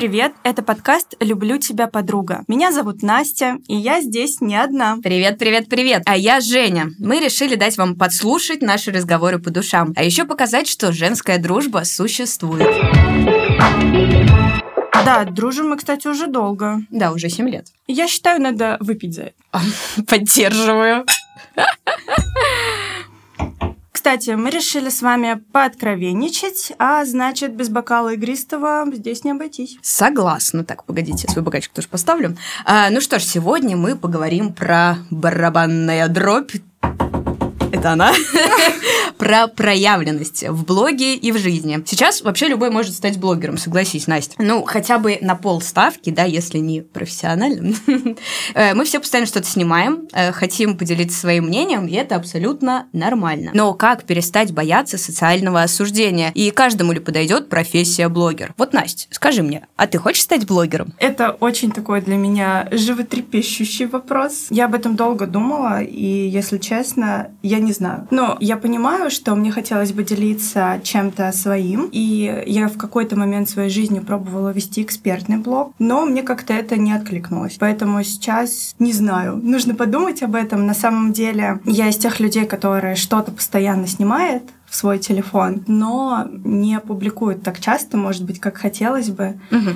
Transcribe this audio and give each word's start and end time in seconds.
привет! 0.00 0.32
Это 0.44 0.62
подкаст 0.62 1.14
«Люблю 1.20 1.58
тебя, 1.58 1.86
подруга». 1.86 2.42
Меня 2.48 2.72
зовут 2.72 3.02
Настя, 3.02 3.58
и 3.68 3.76
я 3.76 4.00
здесь 4.00 4.40
не 4.40 4.56
одна. 4.56 4.96
Привет, 5.02 5.38
привет, 5.38 5.68
привет! 5.68 6.04
А 6.06 6.16
я 6.16 6.40
Женя. 6.40 6.88
Мы 6.98 7.20
решили 7.20 7.54
дать 7.54 7.76
вам 7.76 7.96
подслушать 7.96 8.62
наши 8.62 8.90
разговоры 8.92 9.38
по 9.38 9.50
душам, 9.50 9.92
а 9.96 10.02
еще 10.02 10.24
показать, 10.24 10.68
что 10.68 10.90
женская 10.90 11.36
дружба 11.36 11.82
существует. 11.84 12.66
Да, 15.04 15.24
дружим 15.24 15.68
мы, 15.68 15.76
кстати, 15.76 16.08
уже 16.08 16.28
долго. 16.28 16.80
Да, 16.88 17.12
уже 17.12 17.28
7 17.28 17.46
лет. 17.50 17.66
Я 17.86 18.08
считаю, 18.08 18.40
надо 18.40 18.78
выпить 18.80 19.14
за 19.14 19.24
это. 19.24 19.60
Поддерживаю. 20.08 21.04
Кстати, 24.10 24.30
мы 24.30 24.50
решили 24.50 24.88
с 24.88 25.02
вами 25.02 25.40
пооткровенничать, 25.52 26.72
а 26.80 27.04
значит, 27.04 27.54
без 27.54 27.68
бокала 27.68 28.14
игристого 28.14 28.84
здесь 28.92 29.22
не 29.22 29.30
обойтись. 29.30 29.78
Согласна. 29.82 30.64
Так, 30.64 30.82
погодите, 30.82 31.28
свой 31.28 31.44
бокальчик 31.44 31.70
тоже 31.72 31.86
поставлю. 31.86 32.36
А, 32.64 32.90
ну 32.90 33.00
что 33.00 33.20
ж, 33.20 33.22
сегодня 33.22 33.76
мы 33.76 33.94
поговорим 33.94 34.52
про 34.52 34.96
барабанная 35.12 36.08
дробь. 36.08 36.56
Это 37.70 37.92
она. 37.92 38.10
про 39.20 39.48
проявленность 39.48 40.48
в 40.48 40.64
блоге 40.64 41.14
и 41.14 41.30
в 41.30 41.36
жизни. 41.36 41.84
Сейчас 41.86 42.22
вообще 42.22 42.48
любой 42.48 42.70
может 42.70 42.94
стать 42.94 43.18
блогером, 43.18 43.58
согласись, 43.58 44.06
Настя. 44.06 44.34
Ну, 44.38 44.64
хотя 44.64 44.98
бы 44.98 45.18
на 45.20 45.34
полставки, 45.34 46.08
да, 46.08 46.24
если 46.24 46.56
не 46.56 46.80
профессиональным. 46.80 47.76
Э, 48.54 48.74
мы 48.74 48.84
все 48.84 48.98
постоянно 48.98 49.26
что-то 49.26 49.46
снимаем, 49.46 50.08
э, 50.12 50.32
хотим 50.32 50.76
поделиться 50.76 51.18
своим 51.18 51.44
мнением, 51.44 51.86
и 51.86 51.92
это 51.92 52.16
абсолютно 52.16 52.86
нормально. 52.92 53.50
Но 53.52 53.74
как 53.74 54.04
перестать 54.04 54.52
бояться 54.52 54.96
социального 54.96 55.62
осуждения? 55.62 56.32
И 56.34 56.50
каждому 56.50 56.92
ли 56.92 57.00
подойдет 57.00 57.48
профессия 57.48 58.08
блогер? 58.08 58.54
Вот, 58.56 58.72
Настя, 58.72 59.06
скажи 59.10 59.42
мне, 59.42 59.66
а 59.76 59.86
ты 59.86 59.98
хочешь 59.98 60.22
стать 60.22 60.46
блогером? 60.46 60.94
Это 60.98 61.30
очень 61.32 61.70
такой 61.70 62.00
для 62.00 62.16
меня 62.16 62.68
животрепещущий 62.70 63.86
вопрос. 63.86 64.46
Я 64.50 64.64
об 64.66 64.74
этом 64.74 64.96
долго 64.96 65.26
думала, 65.26 65.82
и, 65.82 66.28
если 66.28 66.58
честно, 66.58 67.30
я 67.42 67.58
не 67.58 67.72
знаю. 67.72 68.08
Но 68.10 68.36
я 68.40 68.56
понимаю, 68.56 69.09
что 69.10 69.34
мне 69.34 69.50
хотелось 69.50 69.92
бы 69.92 70.02
делиться 70.02 70.80
чем-то 70.82 71.30
своим, 71.32 71.88
и 71.92 72.44
я 72.46 72.68
в 72.68 72.76
какой-то 72.76 73.16
момент 73.16 73.48
своей 73.48 73.70
жизни 73.70 73.98
пробовала 73.98 74.50
вести 74.50 74.82
экспертный 74.82 75.38
блог, 75.38 75.74
но 75.78 76.04
мне 76.04 76.22
как-то 76.22 76.52
это 76.52 76.76
не 76.76 76.92
откликнулось. 76.92 77.56
Поэтому 77.58 78.02
сейчас 78.02 78.74
не 78.78 78.92
знаю, 78.92 79.36
нужно 79.36 79.74
подумать 79.74 80.22
об 80.22 80.34
этом. 80.34 80.66
На 80.66 80.74
самом 80.74 81.12
деле 81.12 81.60
я 81.64 81.88
из 81.88 81.96
тех 81.96 82.20
людей, 82.20 82.46
которые 82.46 82.96
что-то 82.96 83.32
постоянно 83.32 83.86
снимает, 83.86 84.42
в 84.70 84.76
свой 84.76 85.00
телефон, 85.00 85.64
но 85.66 86.28
не 86.44 86.78
публикуют 86.78 87.42
так 87.42 87.58
часто, 87.58 87.96
может 87.96 88.24
быть, 88.24 88.38
как 88.38 88.56
хотелось 88.56 89.10
бы. 89.10 89.40
Угу. 89.50 89.70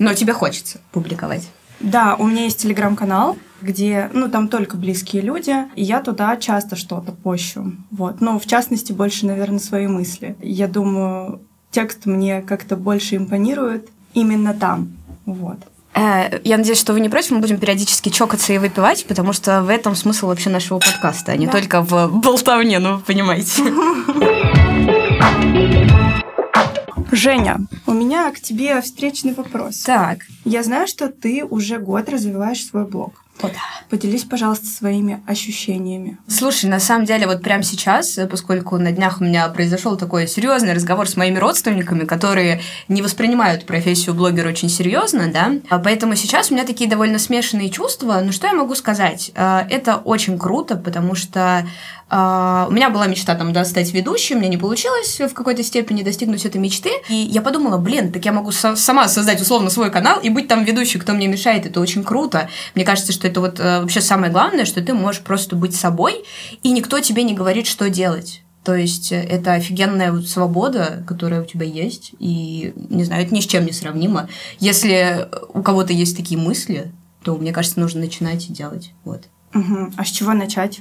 Но 0.00 0.14
тебе 0.14 0.32
хочется 0.32 0.80
публиковать. 0.90 1.48
Да, 1.80 2.16
у 2.18 2.26
меня 2.26 2.44
есть 2.44 2.58
телеграм-канал, 2.60 3.36
где, 3.62 4.10
ну, 4.12 4.30
там 4.30 4.48
только 4.48 4.76
близкие 4.76 5.22
люди, 5.22 5.54
и 5.74 5.82
я 5.82 6.00
туда 6.00 6.36
часто 6.36 6.76
что-то 6.76 7.12
пощу. 7.12 7.72
Вот. 7.90 8.20
Но, 8.20 8.38
в 8.38 8.46
частности, 8.46 8.92
больше, 8.92 9.26
наверное, 9.26 9.58
свои 9.58 9.86
мысли. 9.86 10.36
Я 10.40 10.68
думаю, 10.68 11.40
текст 11.70 12.06
мне 12.06 12.42
как-то 12.42 12.76
больше 12.76 13.16
импонирует 13.16 13.88
именно 14.14 14.54
там. 14.54 14.92
Вот. 15.24 15.58
Э, 15.94 16.38
я 16.44 16.56
надеюсь, 16.56 16.78
что 16.78 16.92
вы 16.92 17.00
не 17.00 17.08
против, 17.08 17.32
мы 17.32 17.40
будем 17.40 17.58
периодически 17.58 18.10
чокаться 18.10 18.52
и 18.52 18.58
выпивать, 18.58 19.06
потому 19.06 19.32
что 19.32 19.62
в 19.62 19.68
этом 19.68 19.94
смысл 19.94 20.26
вообще 20.28 20.50
нашего 20.50 20.78
подкаста, 20.78 21.32
а 21.32 21.36
не 21.36 21.46
да. 21.46 21.52
только 21.52 21.82
в 21.82 22.08
болтовне, 22.20 22.78
ну, 22.78 22.96
вы 22.96 23.00
понимаете. 23.00 23.62
Женя, 27.10 27.58
у 27.86 27.92
меня 27.92 28.30
к 28.30 28.38
тебе 28.38 28.80
встречный 28.80 29.34
вопрос. 29.34 29.80
Так. 29.80 30.20
Я 30.44 30.62
знаю, 30.62 30.86
что 30.86 31.08
ты 31.08 31.44
уже 31.44 31.78
год 31.78 32.08
развиваешь 32.08 32.64
свой 32.64 32.86
блог. 32.86 33.24
О, 33.42 33.48
да. 33.48 33.54
Поделись, 33.88 34.24
пожалуйста, 34.24 34.66
своими 34.66 35.22
ощущениями. 35.26 36.18
Слушай, 36.28 36.68
на 36.68 36.78
самом 36.78 37.06
деле, 37.06 37.26
вот 37.26 37.42
прямо 37.42 37.62
сейчас, 37.62 38.18
поскольку 38.30 38.76
на 38.76 38.92
днях 38.92 39.20
у 39.20 39.24
меня 39.24 39.48
произошел 39.48 39.96
такой 39.96 40.28
серьезный 40.28 40.74
разговор 40.74 41.08
с 41.08 41.16
моими 41.16 41.38
родственниками, 41.38 42.04
которые 42.04 42.60
не 42.88 43.00
воспринимают 43.00 43.64
профессию 43.64 44.14
блогера 44.14 44.48
очень 44.48 44.68
серьезно, 44.68 45.30
да, 45.32 45.52
а 45.70 45.78
поэтому 45.78 46.16
сейчас 46.16 46.50
у 46.50 46.54
меня 46.54 46.66
такие 46.66 46.88
довольно 46.88 47.18
смешанные 47.18 47.70
чувства. 47.70 48.20
Ну, 48.22 48.30
что 48.30 48.46
я 48.46 48.52
могу 48.52 48.74
сказать? 48.74 49.32
А, 49.34 49.66
это 49.70 49.96
очень 49.96 50.38
круто, 50.38 50.76
потому 50.76 51.14
что 51.14 51.66
Uh, 52.10 52.66
у 52.66 52.72
меня 52.72 52.90
была 52.90 53.06
мечта 53.06 53.36
там, 53.36 53.52
да, 53.52 53.64
стать 53.64 53.92
ведущей, 53.92 54.34
мне 54.34 54.48
не 54.48 54.56
получилось 54.56 55.20
в 55.20 55.32
какой-то 55.32 55.62
степени 55.62 56.02
достигнуть 56.02 56.44
этой 56.44 56.60
мечты. 56.60 56.90
И 57.08 57.14
я 57.14 57.40
подумала, 57.40 57.78
блин, 57.78 58.10
так 58.10 58.24
я 58.24 58.32
могу 58.32 58.50
со- 58.50 58.74
сама 58.74 59.06
создать 59.06 59.40
условно 59.40 59.70
свой 59.70 59.92
канал 59.92 60.18
и 60.20 60.28
быть 60.28 60.48
там 60.48 60.64
ведущей, 60.64 60.98
кто 60.98 61.12
мне 61.12 61.28
мешает, 61.28 61.66
это 61.66 61.80
очень 61.80 62.02
круто. 62.02 62.48
Мне 62.74 62.84
кажется, 62.84 63.12
что 63.12 63.28
это 63.28 63.40
вот 63.40 63.60
uh, 63.60 63.82
вообще 63.82 64.00
самое 64.00 64.32
главное, 64.32 64.64
что 64.64 64.82
ты 64.82 64.92
можешь 64.92 65.22
просто 65.22 65.54
быть 65.54 65.76
собой, 65.76 66.24
и 66.64 66.72
никто 66.72 66.98
тебе 66.98 67.22
не 67.22 67.34
говорит, 67.34 67.68
что 67.68 67.88
делать. 67.88 68.42
То 68.64 68.74
есть 68.74 69.12
э, 69.12 69.22
это 69.22 69.52
офигенная 69.52 70.12
вот 70.12 70.28
свобода, 70.28 71.04
которая 71.06 71.42
у 71.42 71.44
тебя 71.44 71.64
есть, 71.64 72.12
и, 72.18 72.72
не 72.90 73.04
знаю, 73.04 73.24
это 73.24 73.34
ни 73.34 73.40
с 73.40 73.46
чем 73.46 73.64
не 73.64 73.72
сравнимо. 73.72 74.28
Если 74.58 75.28
у 75.54 75.62
кого-то 75.62 75.92
есть 75.92 76.16
такие 76.16 76.38
мысли, 76.38 76.92
то, 77.22 77.36
мне 77.36 77.52
кажется, 77.52 77.80
нужно 77.80 78.00
начинать 78.00 78.48
и 78.48 78.52
делать. 78.52 78.92
Вот. 79.04 79.22
Угу. 79.54 79.92
А 79.96 80.04
с 80.04 80.08
чего 80.08 80.32
начать? 80.32 80.80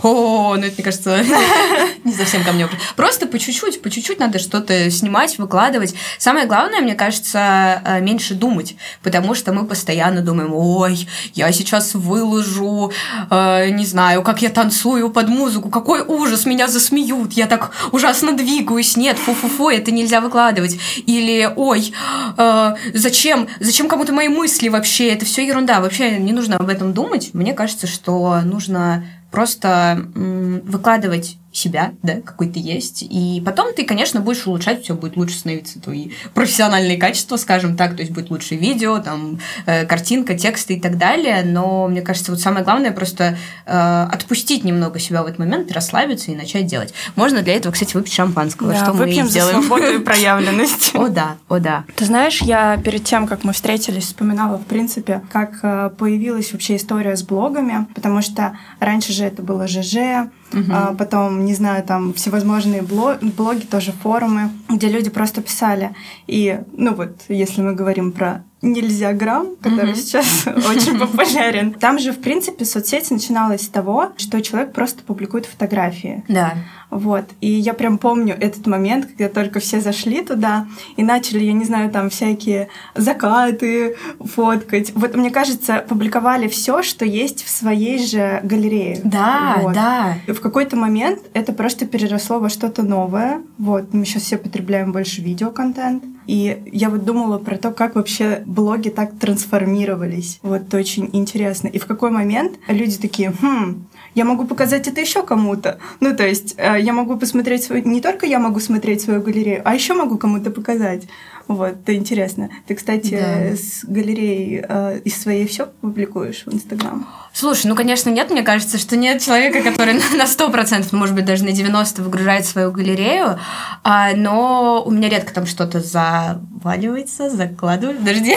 О, 0.00 0.56
ну 0.56 0.64
это, 0.64 0.74
мне 0.74 0.84
кажется, 0.84 1.22
не 2.04 2.12
совсем 2.12 2.42
ко 2.44 2.52
мне. 2.52 2.68
Просто 2.96 3.26
по 3.26 3.38
чуть-чуть, 3.38 3.82
по 3.82 3.90
чуть-чуть 3.90 4.18
надо 4.18 4.38
что-то 4.38 4.90
снимать, 4.90 5.38
выкладывать. 5.38 5.94
Самое 6.18 6.46
главное, 6.46 6.80
мне 6.80 6.94
кажется, 6.94 7.82
э, 7.84 8.00
меньше 8.00 8.34
думать, 8.34 8.74
потому 9.02 9.34
что 9.34 9.52
мы 9.52 9.66
постоянно 9.66 10.22
думаем, 10.22 10.52
ой, 10.54 11.06
я 11.34 11.52
сейчас 11.52 11.94
выложу, 11.94 12.92
э, 13.30 13.68
не 13.70 13.84
знаю, 13.84 14.22
как 14.22 14.42
я 14.42 14.48
танцую 14.48 15.10
под 15.10 15.28
музыку, 15.28 15.68
какой 15.68 16.00
ужас, 16.00 16.46
меня 16.46 16.68
засмеют, 16.68 17.34
я 17.34 17.46
так 17.46 17.72
ужасно 17.92 18.32
двигаюсь, 18.32 18.96
нет, 18.96 19.18
фу-фу-фу, 19.18 19.68
это 19.68 19.92
нельзя 19.92 20.20
выкладывать. 20.20 20.78
Или, 21.06 21.52
ой, 21.54 21.92
э, 22.38 22.74
зачем, 22.94 23.46
зачем 23.60 23.88
кому-то 23.88 24.12
мои 24.12 24.28
мысли 24.28 24.68
вообще, 24.68 25.08
это 25.08 25.26
все 25.26 25.46
ерунда, 25.46 25.80
вообще 25.80 26.18
не 26.18 26.32
нужно 26.32 26.56
об 26.56 26.68
этом 26.68 26.94
думать. 26.94 27.30
Мне 27.34 27.52
кажется, 27.52 27.86
что 27.86 28.40
нужно 28.40 29.04
просто 29.32 30.06
выкладывать 30.14 31.38
себя, 31.52 31.92
да, 32.02 32.14
какой 32.24 32.48
ты 32.48 32.58
есть. 32.58 33.02
И 33.02 33.42
потом 33.44 33.74
ты, 33.74 33.84
конечно, 33.84 34.20
будешь 34.20 34.46
улучшать, 34.46 34.82
все 34.82 34.94
будет 34.94 35.16
лучше 35.16 35.36
становиться 35.36 35.80
твои 35.80 36.10
профессиональные 36.34 36.96
качества, 36.96 37.36
скажем 37.36 37.76
так, 37.76 37.94
то 37.94 38.00
есть 38.00 38.10
будет 38.10 38.30
лучше 38.30 38.56
видео, 38.56 38.98
там, 39.00 39.38
э, 39.66 39.84
картинка, 39.84 40.36
тексты 40.36 40.74
и 40.74 40.80
так 40.80 40.96
далее. 40.96 41.42
Но 41.44 41.88
мне 41.88 42.00
кажется, 42.00 42.32
вот 42.32 42.40
самое 42.40 42.64
главное 42.64 42.90
просто 42.90 43.36
э, 43.66 44.08
отпустить 44.10 44.64
немного 44.64 44.98
себя 44.98 45.22
в 45.22 45.26
этот 45.26 45.38
момент, 45.38 45.70
расслабиться 45.72 46.32
и 46.32 46.34
начать 46.34 46.66
делать. 46.66 46.94
Можно 47.16 47.42
для 47.42 47.54
этого, 47.54 47.72
кстати, 47.72 47.94
выпить 47.94 48.14
шампанского, 48.14 48.72
да, 48.72 48.82
что 48.82 48.94
мы 48.94 49.10
и 49.10 49.22
сделаем. 49.22 49.60
За 49.60 49.66
свободу 49.66 49.92
и 49.92 49.98
проявленность. 50.04 50.92
О 50.94 51.08
да, 51.08 51.36
о 51.48 51.58
да. 51.58 51.84
Ты 51.96 52.06
знаешь, 52.06 52.40
я 52.40 52.78
перед 52.78 53.04
тем, 53.04 53.26
как 53.26 53.44
мы 53.44 53.52
встретились, 53.52 54.04
вспоминала, 54.04 54.56
в 54.56 54.64
принципе, 54.64 55.20
как 55.30 55.58
э, 55.62 55.90
появилась 55.98 56.52
вообще 56.52 56.76
история 56.76 57.14
с 57.14 57.22
блогами, 57.22 57.86
потому 57.94 58.22
что 58.22 58.56
раньше 58.80 59.12
же 59.12 59.24
это 59.24 59.42
было 59.42 59.66
ЖЖ, 59.66 60.30
Угу. 60.52 60.70
А 60.70 60.94
потом, 60.94 61.44
не 61.44 61.54
знаю, 61.54 61.82
там 61.84 62.12
всевозможные 62.12 62.82
блоги, 62.82 63.24
блоги, 63.24 63.64
тоже 63.66 63.92
форумы, 63.92 64.50
где 64.68 64.88
люди 64.88 65.10
просто 65.10 65.42
писали. 65.42 65.94
И, 66.26 66.60
ну 66.76 66.94
вот, 66.94 67.22
если 67.28 67.62
мы 67.62 67.74
говорим 67.74 68.12
про 68.12 68.44
нельзя 68.62 69.12
грамм, 69.12 69.56
который 69.60 69.92
mm-hmm. 69.92 69.96
сейчас 69.96 70.46
очень 70.68 70.98
популярен. 70.98 71.72
Там 71.80 71.98
же, 71.98 72.12
в 72.12 72.20
принципе, 72.20 72.64
соцсети 72.64 73.12
начиналась 73.12 73.62
с 73.62 73.68
того, 73.68 74.12
что 74.16 74.40
человек 74.40 74.72
просто 74.72 75.02
публикует 75.02 75.46
фотографии. 75.46 76.24
Да. 76.28 76.54
Вот. 76.90 77.24
И 77.40 77.50
я 77.50 77.72
прям 77.74 77.98
помню 77.98 78.36
этот 78.38 78.66
момент, 78.66 79.06
когда 79.06 79.28
только 79.28 79.60
все 79.60 79.80
зашли 79.80 80.22
туда 80.22 80.66
и 80.96 81.02
начали, 81.02 81.42
я 81.42 81.54
не 81.54 81.64
знаю, 81.64 81.90
там 81.90 82.10
всякие 82.10 82.68
закаты 82.94 83.96
фоткать. 84.20 84.92
Вот, 84.94 85.16
мне 85.16 85.30
кажется, 85.30 85.84
публиковали 85.88 86.48
все, 86.48 86.82
что 86.82 87.06
есть 87.06 87.44
в 87.44 87.48
своей 87.48 87.98
же 87.98 88.40
галерее. 88.42 89.00
Да, 89.04 89.58
вот. 89.62 89.72
да. 89.72 90.18
И 90.26 90.32
в 90.32 90.40
какой-то 90.42 90.76
момент 90.76 91.20
это 91.32 91.54
просто 91.54 91.86
переросло 91.86 92.38
во 92.38 92.50
что-то 92.50 92.82
новое. 92.82 93.40
Вот. 93.56 93.94
Мы 93.94 94.04
сейчас 94.04 94.24
все 94.24 94.36
потребляем 94.36 94.92
больше 94.92 95.22
видеоконтент. 95.22 96.04
И 96.26 96.62
я 96.72 96.90
вот 96.90 97.04
думала 97.04 97.38
про 97.38 97.56
то, 97.56 97.70
как 97.70 97.94
вообще 97.94 98.42
блоги 98.46 98.88
так 98.88 99.18
трансформировались. 99.18 100.38
Вот 100.42 100.72
очень 100.74 101.10
интересно. 101.12 101.68
И 101.68 101.78
в 101.78 101.86
какой 101.86 102.10
момент 102.10 102.58
люди 102.68 102.96
такие, 102.98 103.32
хм, 103.32 103.86
я 104.14 104.24
могу 104.24 104.44
показать 104.44 104.88
это 104.88 105.00
еще 105.00 105.22
кому-то. 105.22 105.78
Ну, 106.00 106.14
то 106.16 106.26
есть 106.26 106.54
э, 106.56 106.80
я 106.80 106.92
могу 106.92 107.16
посмотреть 107.16 107.64
свою... 107.64 107.86
Не 107.86 108.00
только 108.00 108.26
я 108.26 108.38
могу 108.38 108.60
смотреть 108.60 109.00
свою 109.02 109.22
галерею, 109.22 109.62
а 109.64 109.74
еще 109.74 109.94
могу 109.94 110.18
кому-то 110.18 110.50
показать. 110.50 111.04
Вот, 111.48 111.70
это 111.70 111.94
интересно. 111.94 112.50
Ты, 112.66 112.74
кстати, 112.74 113.18
да. 113.18 113.56
с 113.56 113.84
галереей 113.84 114.64
э, 114.66 115.00
из 115.04 115.20
своей 115.20 115.46
все 115.46 115.66
публикуешь 115.80 116.44
в 116.46 116.54
Инстаграм? 116.54 117.06
Слушай, 117.32 117.66
ну, 117.66 117.74
конечно, 117.74 118.10
нет. 118.10 118.30
Мне 118.30 118.42
кажется, 118.42 118.78
что 118.78 118.96
нет 118.96 119.20
человека, 119.22 119.62
который 119.62 119.94
на 120.16 120.26
сто 120.26 120.50
процентов, 120.50 120.92
может 120.92 121.14
быть, 121.14 121.24
даже 121.24 121.44
на 121.44 121.52
90 121.52 122.02
выгружает 122.02 122.46
свою 122.46 122.70
галерею. 122.70 123.38
А, 123.82 124.14
но 124.14 124.82
у 124.84 124.90
меня 124.90 125.08
редко 125.08 125.32
там 125.32 125.46
что-то 125.46 125.80
заваливается, 125.80 127.30
закладываю. 127.30 127.98
Подожди. 127.98 128.36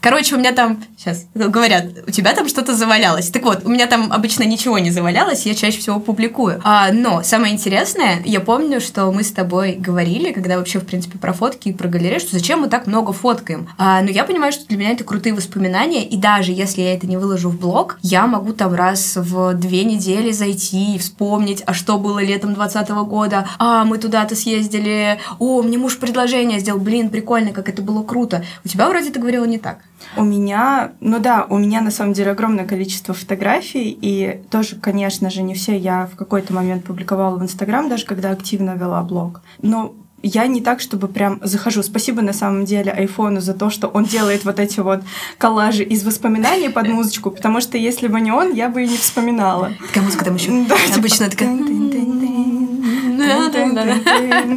Короче, 0.05 0.35
у 0.35 0.39
меня 0.39 0.53
там, 0.53 0.85
сейчас 0.99 1.25
говорят, 1.35 1.87
у 2.07 2.11
тебя 2.11 2.35
там 2.35 2.47
что-то 2.47 2.75
завалялось. 2.75 3.31
Так 3.31 3.43
вот, 3.43 3.63
у 3.65 3.71
меня 3.71 3.87
там 3.87 4.13
обычно 4.13 4.43
ничего 4.43 4.79
не 4.79 4.91
завалялось, 4.91 5.47
я 5.47 5.55
чаще 5.55 5.79
всего 5.79 5.99
публикую. 5.99 6.61
А, 6.63 6.93
но 6.93 7.23
самое 7.23 7.55
интересное, 7.55 8.21
я 8.27 8.41
помню, 8.41 8.83
что 8.83 9.11
мы 9.11 9.23
с 9.23 9.33
тобой 9.33 9.77
говорили, 9.79 10.33
когда 10.33 10.59
вообще, 10.59 10.79
в 10.79 10.85
принципе, 10.85 11.17
про 11.17 11.33
фотки 11.33 11.71
и 11.71 11.73
про 11.73 11.89
галерею, 11.89 12.21
что 12.21 12.33
зачем 12.33 12.61
мы 12.61 12.69
так 12.69 12.87
много 12.87 13.15
фоткаем. 13.15 13.67
А, 13.79 14.03
но 14.03 14.11
я 14.11 14.25
понимаю, 14.25 14.53
что 14.53 14.67
для 14.67 14.77
меня 14.77 14.91
это 14.91 15.05
крутые 15.05 15.33
воспоминания, 15.35 16.07
и 16.07 16.19
даже 16.19 16.53
если 16.53 16.83
я 16.83 16.93
это 16.93 17.07
не 17.07 17.17
выложу 17.17 17.49
в 17.49 17.59
блог, 17.59 17.99
я 18.03 18.27
могу 18.27 18.53
там 18.53 18.75
раз 18.75 19.17
в 19.17 19.55
две 19.55 19.85
недели 19.85 20.33
зайти 20.33 20.97
и 20.97 20.99
вспомнить, 20.99 21.63
а 21.65 21.73
что 21.73 21.97
было 21.97 22.23
летом 22.23 22.53
2020 22.53 22.91
года, 23.09 23.49
а 23.59 23.87
мы 23.87 23.97
туда-то 23.97 24.37
съездили, 24.37 25.19
о, 25.39 25.63
мне 25.63 25.79
муж 25.79 25.99
предложение 25.99 26.61
сделал, 26.61 26.79
блин, 26.79 27.09
прикольно, 27.09 27.53
как 27.53 27.71
это 27.71 27.81
было 27.81 28.03
круто. 28.03 28.45
У 28.67 28.69
тебя 28.69 28.87
вроде 28.91 29.11
ты 29.11 29.19
говорила 29.19 29.47
не 29.47 29.57
так. 29.57 29.79
У 30.17 30.25
меня, 30.25 30.93
ну 31.01 31.19
да, 31.19 31.47
у 31.49 31.59
меня 31.59 31.81
на 31.81 31.91
самом 31.91 32.13
деле 32.13 32.31
огромное 32.31 32.67
количество 32.67 33.15
фотографий, 33.15 33.97
и 34.01 34.41
тоже, 34.51 34.77
конечно 34.77 35.31
же, 35.31 35.43
не 35.43 35.55
все 35.55 35.77
я 35.77 36.09
в 36.13 36.17
какой-то 36.17 36.53
момент 36.53 36.85
публиковала 36.85 37.37
в 37.39 37.43
Инстаграм, 37.43 37.89
даже 37.89 38.07
когда 38.07 38.31
активно 38.31 38.75
вела 38.77 39.03
блог. 39.03 39.43
Но 39.63 39.95
я 40.27 40.47
не 40.47 40.63
так, 40.63 40.81
чтобы 40.81 41.09
прям 41.09 41.39
захожу. 41.43 41.83
Спасибо 41.83 42.23
на 42.23 42.33
самом 42.33 42.65
деле 42.65 42.91
айфону 42.91 43.41
за 43.41 43.53
то, 43.53 43.69
что 43.69 43.89
он 43.89 44.05
делает 44.05 44.45
вот 44.47 44.59
эти 44.59 44.81
вот 44.81 45.03
коллажи 45.37 45.83
из 45.83 46.03
воспоминаний 46.03 46.71
под 46.71 46.89
музычку, 46.89 47.31
потому 47.31 47.61
что 47.61 47.77
если 47.77 48.09
бы 48.09 48.21
не 48.23 48.33
он, 48.33 48.55
я 48.55 48.71
бы 48.71 48.85
и 48.85 48.89
не 48.89 48.97
вспоминала. 48.97 49.73
Такая 49.89 50.03
музыка 50.03 50.25
там 50.25 50.37
еще 50.37 50.51
обычно 50.97 51.29
такая... 51.29 51.59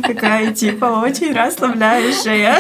Такая 0.01 0.53
типа 0.53 0.85
очень 0.85 1.33
расслабляющая. 1.33 2.57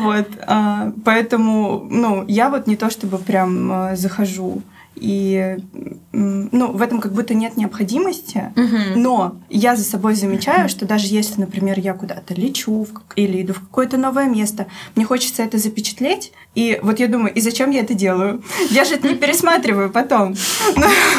Вот. 0.00 0.26
А, 0.46 0.92
поэтому, 1.04 1.86
ну, 1.90 2.24
я 2.28 2.48
вот 2.48 2.66
не 2.66 2.76
то 2.76 2.90
чтобы 2.90 3.18
прям 3.18 3.72
а, 3.72 3.96
захожу 3.96 4.62
и 4.94 5.58
ну, 6.12 6.72
в 6.72 6.82
этом 6.82 7.00
как 7.00 7.12
будто 7.12 7.34
нет 7.34 7.56
необходимости, 7.56 8.52
угу. 8.56 8.98
но 8.98 9.36
я 9.48 9.76
за 9.76 9.84
собой 9.84 10.14
замечаю, 10.14 10.68
что 10.68 10.84
даже 10.84 11.06
если, 11.06 11.40
например, 11.40 11.78
я 11.78 11.94
куда-то 11.94 12.34
лечу 12.34 12.84
в, 12.84 12.88
или 13.14 13.42
иду 13.42 13.52
в 13.52 13.60
какое-то 13.60 13.96
новое 13.96 14.26
место, 14.26 14.66
мне 14.96 15.04
хочется 15.04 15.42
это 15.42 15.58
запечатлеть, 15.58 16.32
и 16.56 16.80
вот 16.82 16.98
я 16.98 17.06
думаю, 17.06 17.32
и 17.32 17.40
зачем 17.40 17.70
я 17.70 17.80
это 17.80 17.94
делаю? 17.94 18.42
Я 18.70 18.84
же 18.84 18.94
это 18.94 19.08
не 19.08 19.14
пересматриваю 19.14 19.90
потом. 19.90 20.34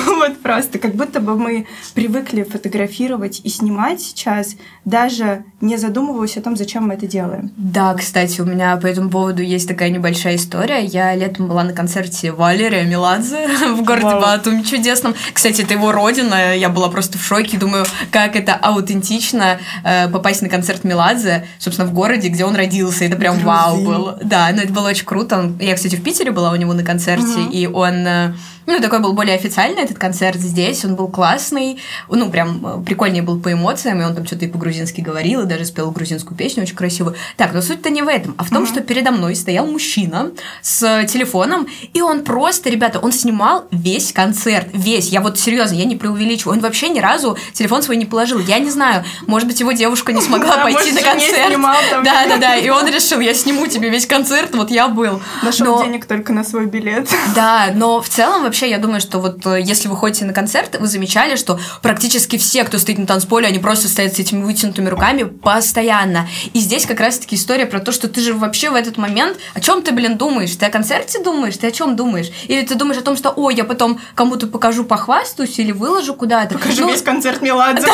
Ну, 0.06 0.18
вот 0.18 0.40
просто, 0.40 0.80
как 0.80 0.96
будто 0.96 1.20
бы 1.20 1.38
мы 1.38 1.68
привыкли 1.94 2.44
фотографировать 2.44 3.42
и 3.44 3.50
снимать 3.50 4.02
сейчас, 4.02 4.56
даже 4.86 5.44
не 5.62 5.78
задумываясь 5.78 6.38
о 6.38 6.42
том, 6.42 6.58
зачем 6.58 6.88
мы 6.88 6.96
это 6.96 7.06
делаем. 7.06 7.52
Да, 7.56 7.94
кстати, 7.94 8.42
у 8.42 8.46
меня 8.46 8.76
по 8.78 8.88
этому 8.88 9.10
поводу 9.10 9.42
есть 9.42 9.68
такая 9.68 9.90
небольшая 9.90 10.36
история. 10.36 10.84
Я 10.84 11.16
летом 11.16 11.48
была 11.48 11.64
на 11.64 11.74
концерте 11.74 12.32
Валерия 12.32 12.84
Меладзе 12.84 13.48
в 13.76 13.84
городе 13.84 14.06
Вау. 14.06 14.22
Батуми 14.22 14.64
чудесном. 14.82 15.16
Кстати, 15.34 15.62
это 15.62 15.74
его 15.74 15.92
родина. 15.92 16.56
Я 16.56 16.70
была 16.70 16.90
просто 16.90 17.18
в 17.18 17.24
шоке. 17.24 17.58
Думаю, 17.58 17.86
как 18.12 18.36
это 18.36 18.56
аутентично 18.56 19.60
э, 19.84 20.10
попасть 20.10 20.42
на 20.42 20.50
концерт 20.50 20.84
Меладзе, 20.84 21.46
собственно, 21.60 21.88
в 21.88 21.94
городе, 21.94 22.30
где 22.30 22.46
он 22.46 22.56
родился. 22.56 23.06
Это 23.06 23.16
прям 23.16 23.36
Грузин. 23.36 23.48
вау 23.48 23.86
было. 23.86 24.20
Да, 24.24 24.50
но 24.54 24.62
это 24.62 24.74
было 24.74 24.90
очень 24.90 25.06
круто. 25.06 25.52
Я, 25.60 25.76
кстати, 25.76 25.96
в 25.96 26.04
Питере 26.04 26.32
была 26.32 26.52
у 26.52 26.56
него 26.56 26.74
на 26.74 26.84
концерте, 26.84 27.40
угу. 27.40 27.52
и 27.52 27.68
он 27.68 28.08
э, 28.08 28.34
ну, 28.66 28.80
такой 28.80 29.00
был 29.00 29.14
более 29.14 29.36
официальный 29.36 29.84
этот 29.84 29.98
концерт 29.98 30.40
здесь, 30.40 30.86
он 30.86 30.96
был 30.96 31.08
классный, 31.08 31.80
ну, 32.10 32.30
прям 32.30 32.66
э, 32.66 32.84
прикольнее 32.86 33.24
был 33.24 33.40
по 33.40 33.52
эмоциям, 33.52 34.02
и 34.02 34.06
он 34.06 34.16
там 34.16 34.26
что-то 34.26 34.46
и 34.46 34.48
по-грузински 34.48 35.02
говорил, 35.02 35.42
и 35.42 35.46
даже 35.46 35.66
спел 35.66 35.92
грузинскую 35.92 36.38
песню 36.38 36.64
очень 36.64 36.76
красивую. 36.76 37.16
Так, 37.38 37.54
но 37.54 37.62
суть-то 37.62 37.90
не 37.90 38.02
в 38.02 38.08
этом, 38.08 38.36
а 38.38 38.44
в 38.44 38.50
том, 38.50 38.64
mm-hmm. 38.64 38.68
что 38.68 38.82
передо 38.82 39.12
мной 39.12 39.36
стоял 39.36 39.66
мужчина 39.66 40.32
с 40.62 41.06
телефоном, 41.06 41.68
и 41.94 42.02
он 42.02 42.24
просто, 42.24 42.70
ребята, 42.70 43.00
он 43.00 43.12
снимал 43.12 43.66
весь 43.72 44.14
концерт, 44.14 44.71
весь, 44.74 45.10
я 45.10 45.22
вот 45.22 45.40
серьезно, 45.40 45.76
я 45.76 45.86
не 45.86 45.96
преувеличиваю, 45.96 46.58
он 46.58 46.62
вообще 46.62 46.90
ни 46.90 47.00
разу 47.00 47.38
телефон 47.54 47.84
свой 47.84 47.98
не 47.98 48.06
положил, 48.06 48.40
я 48.40 48.60
не 48.60 48.70
знаю, 48.70 49.04
может 49.28 49.48
быть, 49.48 49.60
его 49.60 49.72
девушка 49.72 50.14
не 50.14 50.22
смогла 50.22 50.58
пойти 50.64 50.92
на 50.92 51.02
концерт. 51.02 51.60
Да, 52.04 52.26
да, 52.28 52.38
да, 52.38 52.56
и 52.56 52.70
он 52.70 52.88
решил, 52.88 53.20
я 53.20 53.34
сниму 53.34 53.68
тебе 53.68 53.90
весь 53.90 54.06
концерт, 54.06 54.56
вот 54.56 54.72
я 54.72 54.88
был. 54.88 55.22
Нашел 55.44 55.84
денег 55.84 56.06
только 56.06 56.34
на 56.34 56.44
свой 56.44 56.66
билет. 56.66 57.10
Да, 57.36 57.70
но 57.74 58.02
в 58.02 58.10
целом 58.10 58.44
вообще 58.44 58.70
я 58.70 58.78
думаю, 58.78 59.00
что 59.00 59.20
вот 59.20 59.46
э, 59.46 59.62
если 59.62 59.88
вы 59.88 59.96
ходите 59.96 60.26
на 60.26 60.34
концерт, 60.34 60.78
вы 60.80 60.88
замечали, 60.88 61.36
что 61.36 61.60
практически 61.82 62.38
все, 62.38 62.64
кто 62.64 62.78
стоит 62.78 62.98
на 62.98 63.06
танцполе, 63.06 63.48
они 63.48 63.60
просто 63.60 63.88
стоят 63.88 64.16
с 64.16 64.20
этими 64.20 64.44
вытянутыми 64.44 64.90
руками 64.90 65.24
постоянно. 65.24 66.28
И 66.54 66.60
здесь 66.60 66.86
как 66.86 67.00
раз-таки 67.00 67.36
история 67.36 67.66
про 67.66 67.80
то, 67.80 67.92
что 67.92 68.08
ты 68.10 68.22
же 68.22 68.34
вообще 68.34 68.70
в 68.70 68.76
этот 68.76 68.98
момент, 68.98 69.38
о 69.54 69.62
чем 69.62 69.82
ты, 69.82 69.92
блин, 69.92 70.18
думаешь? 70.18 70.56
Ты 70.56 70.66
о 70.66 70.70
концерте 70.70 71.24
думаешь? 71.24 71.58
Ты 71.58 71.68
о 71.68 71.72
чем 71.72 71.96
думаешь? 71.96 72.32
Или 72.48 72.64
ты 72.64 72.76
думаешь 72.76 73.00
о 73.00 73.04
том, 73.04 73.16
что, 73.16 73.30
ой, 73.30 73.56
я 73.56 73.64
потом 73.64 74.00
кому-то 74.16 74.48
покажу, 74.48 74.61
похвастаюсь 74.84 75.58
или 75.60 75.72
выложу 75.72 76.14
куда-то? 76.14 76.58
Покажу 76.58 76.82
ну, 76.82 76.92
весь 76.92 77.02
концерт 77.02 77.42
Меладзе. 77.42 77.88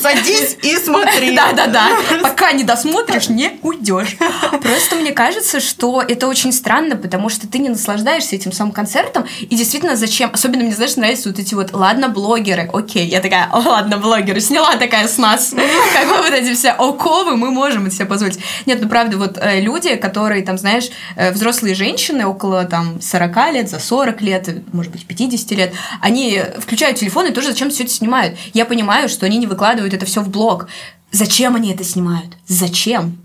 Садись 0.00 0.56
и 0.62 0.76
смотри. 0.76 1.34
Да-да-да. 1.34 1.88
Пока 2.22 2.52
не 2.52 2.64
досмотришь, 2.64 3.28
не 3.28 3.58
уйдешь. 3.62 4.16
Просто 4.62 4.96
мне 4.96 5.12
кажется, 5.12 5.60
что 5.60 6.02
это 6.02 6.26
очень 6.26 6.52
странно, 6.52 6.96
потому 6.96 7.28
что 7.28 7.48
ты 7.48 7.58
не 7.58 7.68
наслаждаешься 7.68 8.36
этим 8.36 8.52
самым 8.52 8.72
концертом. 8.72 9.24
И 9.40 9.56
действительно, 9.56 9.96
зачем? 9.96 10.30
Особенно 10.32 10.64
мне, 10.64 10.74
знаешь, 10.74 10.96
нравятся 10.96 11.28
вот 11.28 11.38
эти 11.38 11.54
вот, 11.54 11.72
ладно, 11.72 12.08
блогеры. 12.08 12.68
Окей, 12.72 13.06
я 13.06 13.20
такая, 13.20 13.48
ладно, 13.52 13.98
блогеры. 13.98 14.40
Сняла 14.40 14.76
такая 14.76 15.08
с 15.08 15.18
нас. 15.18 15.54
Как 15.94 16.08
бы 16.08 16.16
вот 16.16 16.32
эти 16.32 16.54
все 16.54 16.70
оковы, 16.70 17.36
мы 17.36 17.50
можем 17.50 17.86
это 17.86 17.94
себе 17.94 18.06
позволить. 18.06 18.38
Нет, 18.66 18.80
ну 18.82 18.88
правда, 18.88 19.16
вот 19.16 19.38
э, 19.40 19.60
люди, 19.60 19.96
которые 19.96 20.42
там, 20.42 20.58
знаешь, 20.58 20.90
э, 21.16 21.32
взрослые 21.32 21.74
женщины 21.74 22.26
около 22.26 22.64
там 22.64 23.00
40 23.00 23.52
лет, 23.52 23.70
за 23.70 23.78
40 23.98 24.22
лет, 24.22 24.72
может 24.72 24.92
быть, 24.92 25.06
50 25.06 25.50
лет, 25.52 25.72
они 26.00 26.40
включают 26.60 26.98
телефон 26.98 27.26
и 27.26 27.32
тоже 27.32 27.48
зачем 27.48 27.70
все 27.70 27.82
это 27.82 27.92
снимают. 27.92 28.38
Я 28.54 28.64
понимаю, 28.64 29.08
что 29.08 29.26
они 29.26 29.38
не 29.38 29.46
выкладывают 29.48 29.92
это 29.92 30.06
все 30.06 30.20
в 30.20 30.28
блог. 30.28 30.68
Зачем 31.10 31.56
они 31.56 31.72
это 31.72 31.82
снимают? 31.82 32.36
Зачем? 32.46 33.18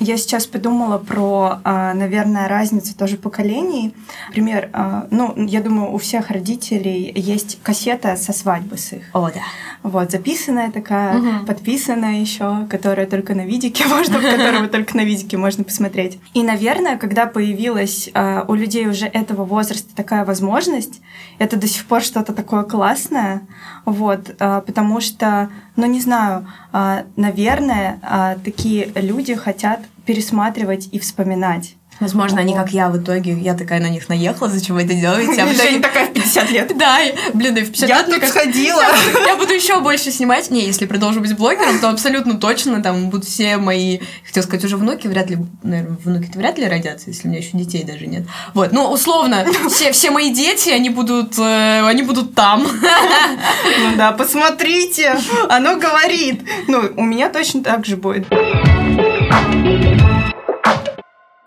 Я 0.00 0.16
сейчас 0.16 0.46
подумала 0.46 0.96
про, 0.96 1.60
а, 1.62 1.92
наверное, 1.92 2.48
разницу 2.48 2.96
тоже 2.96 3.16
поколений. 3.16 3.94
Например, 4.28 4.70
а, 4.72 5.06
ну, 5.10 5.34
я 5.36 5.60
думаю, 5.60 5.92
у 5.92 5.98
всех 5.98 6.30
родителей 6.30 7.12
есть 7.14 7.58
кассета 7.62 8.16
со 8.16 8.32
свадьбы 8.32 8.78
с 8.78 8.94
их. 8.94 9.02
О, 9.12 9.28
да. 9.28 9.40
Вот, 9.82 10.10
записанная 10.10 10.70
такая, 10.70 11.18
угу. 11.18 11.46
подписанная 11.46 12.20
еще, 12.20 12.66
которая 12.70 13.06
только 13.06 13.34
на 13.34 13.44
видике 13.44 13.84
можно, 13.88 14.20
которую 14.20 14.68
только 14.70 14.96
на 14.96 15.04
видике 15.04 15.36
можно 15.36 15.64
посмотреть. 15.64 16.18
И, 16.32 16.42
наверное, 16.42 16.96
когда 16.96 17.26
появилась 17.26 18.08
а, 18.14 18.46
у 18.48 18.54
людей 18.54 18.86
уже 18.86 19.06
этого 19.06 19.44
возраста 19.44 19.94
такая 19.94 20.24
возможность, 20.24 21.00
это 21.38 21.56
до 21.56 21.66
сих 21.66 21.84
пор 21.84 22.02
что-то 22.02 22.32
такое 22.32 22.62
классное, 22.62 23.42
вот, 23.84 24.36
потому 24.36 25.00
что, 25.00 25.48
ну, 25.76 25.86
не 25.86 26.00
знаю, 26.00 26.46
наверное, 26.72 28.38
такие 28.44 28.90
люди 28.94 29.34
хотят 29.34 29.80
пересматривать 30.06 30.88
и 30.92 30.98
вспоминать. 30.98 31.76
Возможно, 32.00 32.40
они 32.40 32.54
как 32.54 32.70
я 32.70 32.88
в 32.88 32.96
итоге, 32.96 33.32
я 33.32 33.54
такая 33.54 33.78
на 33.78 33.90
них 33.90 34.08
наехала, 34.08 34.48
зачем 34.48 34.76
вы 34.76 34.84
это 34.84 34.94
делаете? 34.94 35.42
А 35.42 35.54
Женя 35.54 35.82
такая 35.82 36.06
в 36.06 36.12
50 36.12 36.50
лет. 36.50 36.72
Да, 36.80 36.98
блин, 37.34 37.56
и 37.58 37.62
в 37.62 37.72
50 37.72 37.88
я 37.88 37.98
лет... 37.98 38.08
Я 38.08 38.18
тут 38.18 38.28
сходила. 38.28 38.82
Я 39.26 39.36
буду 39.36 39.52
еще 39.52 39.80
больше 39.80 40.10
снимать. 40.10 40.50
Не, 40.50 40.64
если 40.64 40.86
продолжу 40.86 41.20
быть 41.20 41.36
блогером, 41.36 41.78
то 41.78 41.90
абсолютно 41.90 42.38
точно 42.38 42.82
там 42.82 43.10
будут 43.10 43.26
все 43.26 43.58
мои, 43.58 43.98
хотел 44.24 44.42
сказать, 44.42 44.64
уже 44.64 44.78
внуки, 44.78 45.06
вряд 45.08 45.28
ли, 45.28 45.36
наверное, 45.62 45.98
внуки-то 46.02 46.38
вряд 46.38 46.56
ли 46.56 46.66
родятся, 46.66 47.10
если 47.10 47.28
у 47.28 47.30
меня 47.30 47.40
еще 47.40 47.58
детей 47.58 47.84
даже 47.84 48.06
нет. 48.06 48.24
Вот, 48.54 48.72
ну, 48.72 48.90
условно, 48.90 49.44
все, 49.68 49.92
все 49.92 50.10
мои 50.10 50.32
дети, 50.32 50.70
они 50.70 50.88
будут, 50.88 51.38
э, 51.38 51.86
они 51.86 52.02
будут 52.02 52.34
там. 52.34 52.62
Ну 52.62 53.96
да, 53.96 54.12
посмотрите, 54.12 55.18
оно 55.50 55.76
говорит. 55.76 56.40
Ну, 56.66 56.92
у 56.96 57.02
меня 57.02 57.28
точно 57.28 57.62
так 57.62 57.84
же 57.84 57.96
будет 57.98 58.26